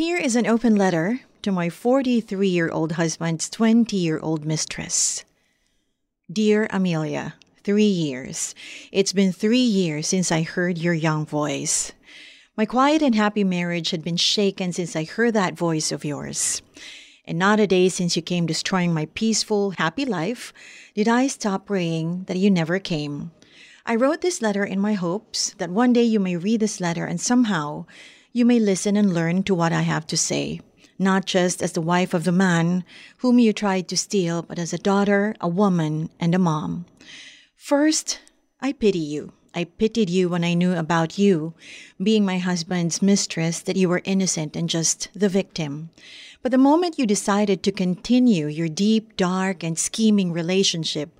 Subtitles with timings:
[0.00, 5.26] Here is an open letter to my 43 year old husband's 20 year old mistress.
[6.32, 7.34] Dear Amelia,
[7.64, 8.54] three years.
[8.92, 11.92] It's been three years since I heard your young voice.
[12.56, 16.62] My quiet and happy marriage had been shaken since I heard that voice of yours.
[17.26, 20.54] And not a day since you came destroying my peaceful, happy life
[20.94, 23.32] did I stop praying that you never came.
[23.84, 27.04] I wrote this letter in my hopes that one day you may read this letter
[27.04, 27.84] and somehow
[28.32, 30.60] you may listen and learn to what I have to say,
[30.98, 32.84] not just as the wife of the man
[33.18, 36.86] whom you tried to steal, but as a daughter, a woman, and a mom.
[37.56, 38.20] First,
[38.60, 39.32] I pity you.
[39.52, 41.54] I pitied you when I knew about you,
[42.00, 45.90] being my husband's mistress, that you were innocent and just the victim.
[46.42, 51.18] But the moment you decided to continue your deep, dark, and scheming relationship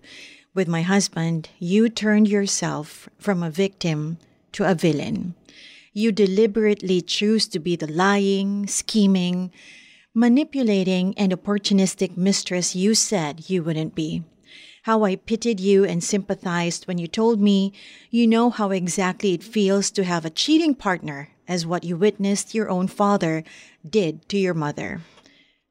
[0.55, 4.19] with my husband, you turned yourself from a victim
[4.53, 5.35] to a villain.
[5.93, 9.51] You deliberately choose to be the lying, scheming,
[10.15, 14.23] manipulating, and opportunistic mistress you said you wouldn't be
[14.85, 17.73] how I pitied you and sympathized when you told me
[18.11, 22.55] you know how exactly it feels to have a cheating partner, as what you witnessed
[22.55, 23.45] your own father
[23.89, 25.03] did to your mother.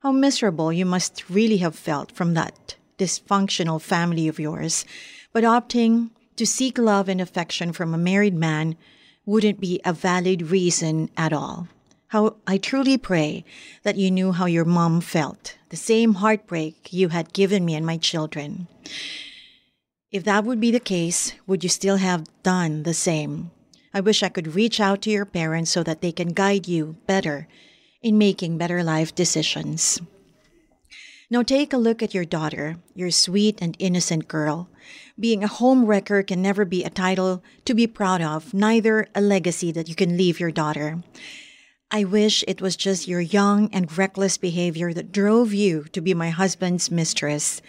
[0.04, 4.86] How miserable you must really have felt from that dysfunctional family of yours,
[5.34, 8.78] but opting to seek love and affection from a married man
[9.30, 11.68] wouldn't be a valid reason at all.
[12.08, 13.46] How I truly pray
[13.84, 17.86] that you knew how your mom felt, the same heartbreak you had given me and
[17.86, 18.68] my children.
[20.10, 23.52] If that would be the case, would you still have done the same?
[23.94, 26.98] I wish I could reach out to your parents so that they can guide you
[27.06, 27.48] better
[28.02, 30.02] in making better life decisions.
[31.32, 34.68] Now take a look at your daughter, your sweet and innocent girl.
[35.20, 39.22] Being a home wrecker can never be a title to be proud of, neither a
[39.22, 41.04] legacy that you can leave your daughter.
[41.92, 46.16] I wish it was just your young and reckless behavior that drove you to be
[46.16, 47.62] my husband's mistress.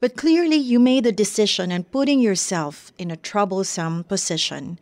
[0.00, 4.80] But clearly, you made the decision and putting yourself in a troublesome position.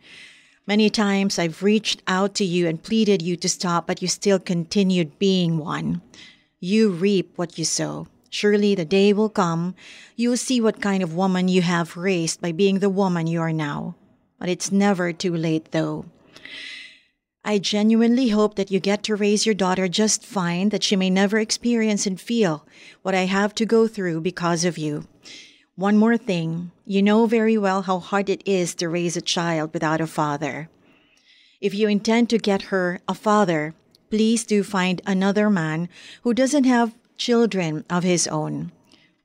[0.65, 4.39] Many times I've reached out to you and pleaded you to stop, but you still
[4.39, 6.01] continued being one.
[6.59, 8.07] You reap what you sow.
[8.37, 9.75] Surely the day will come,
[10.17, 13.39] you will see what kind of woman you have raised by being the woman you
[13.39, 13.95] are now.
[14.37, 16.03] But it's never too late, though.
[17.45, 21.09] I genuinely hope that you get to raise your daughter just fine, that she may
[21.09, 22.67] never experience and feel
[23.03, 25.07] what I have to go through because of you.
[25.75, 29.73] One more thing you know very well how hard it is to raise a child
[29.73, 30.67] without a father.
[31.61, 33.75] If you intend to get her a father,
[34.09, 35.87] please do find another man
[36.23, 38.71] who doesn't have children of his own.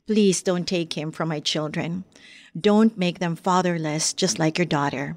[0.06, 2.04] Please don't take him from my children.
[2.58, 5.16] Don't make them fatherless just like your daughter.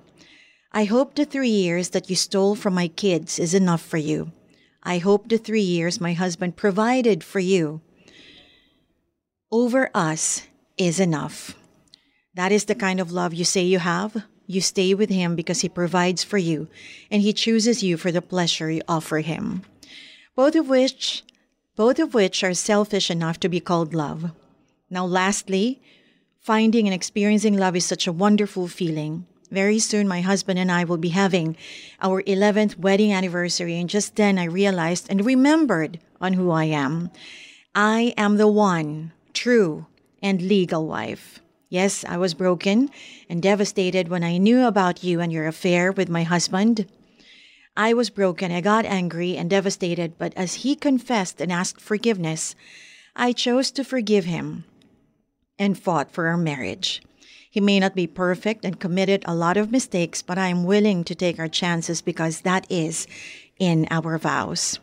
[0.71, 4.31] I hope the three years that you stole from my kids is enough for you.
[4.83, 7.81] I hope the three years my husband provided for you
[9.51, 10.47] over us
[10.77, 11.55] is enough.
[12.33, 14.23] That is the kind of love you say you have.
[14.47, 16.67] You stay with him because he provides for you
[17.11, 19.61] and he chooses you for the pleasure you offer him.
[20.35, 21.23] Both of which
[21.75, 24.31] both of which are selfish enough to be called love.
[24.89, 25.81] Now lastly,
[26.39, 29.25] finding and experiencing love is such a wonderful feeling.
[29.49, 31.55] Very soon, my husband and I will be having
[32.01, 33.79] our 11th wedding anniversary.
[33.79, 37.11] And just then, I realized and remembered on who I am.
[37.75, 39.85] I am the one true
[40.21, 41.39] and legal wife.
[41.69, 42.89] Yes, I was broken
[43.29, 46.87] and devastated when I knew about you and your affair with my husband.
[47.75, 52.55] I was broken, I got angry and devastated, but as he confessed and asked forgiveness,
[53.15, 54.65] I chose to forgive him
[55.57, 57.01] and fought for our marriage.
[57.49, 61.03] He may not be perfect and committed a lot of mistakes, but I am willing
[61.03, 63.07] to take our chances because that is
[63.59, 64.79] in our vows.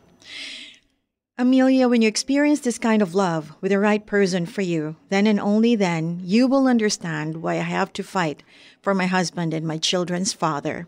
[1.37, 5.27] Amelia, when you experience this kind of love with the right person for you, then
[5.27, 8.43] and only then you will understand why I have to fight
[8.81, 10.87] for my husband and my children's father.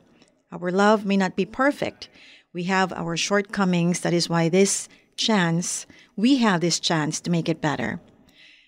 [0.53, 2.07] Our love may not be perfect.
[2.53, 3.99] We have our shortcomings.
[4.01, 4.87] That is why this
[5.17, 5.85] chance,
[6.15, 7.99] we have this chance to make it better.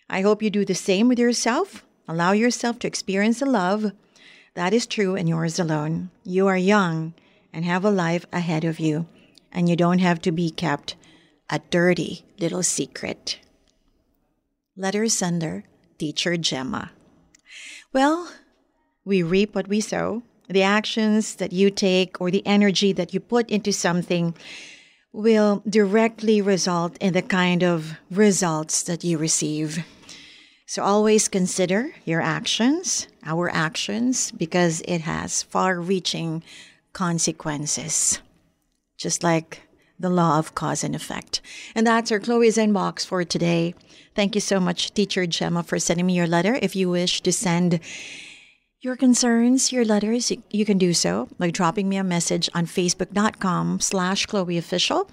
[0.09, 3.91] I hope you do the same with yourself Allow yourself to experience the love
[4.53, 6.11] that is true and yours alone.
[6.23, 7.13] You are young
[7.51, 9.07] and have a life ahead of you,
[9.51, 10.95] and you don't have to be kept
[11.49, 13.39] a dirty little secret.
[14.77, 15.63] Letter sender,
[15.97, 16.91] Teacher Gemma.
[17.91, 18.31] Well,
[19.03, 20.23] we reap what we sow.
[20.47, 24.35] The actions that you take or the energy that you put into something
[25.11, 29.85] will directly result in the kind of results that you receive.
[30.67, 36.43] So always consider your actions, our actions, because it has far reaching
[36.91, 38.19] consequences.
[38.97, 39.61] Just like
[39.99, 41.41] the law of cause and effect.
[41.75, 43.73] And that's our Chloe's Inbox for today.
[44.15, 46.57] Thank you so much, Teacher Gemma, for sending me your letter.
[46.61, 47.79] If you wish to send
[48.85, 53.79] your concerns, your letters, you can do so by dropping me a message on facebook.com
[53.79, 55.09] slash Chloe Official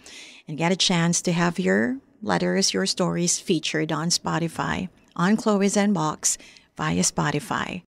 [0.47, 5.75] and get a chance to have your letters, your stories featured on Spotify, on Chloe's
[5.75, 6.37] Inbox
[6.77, 7.81] via Spotify.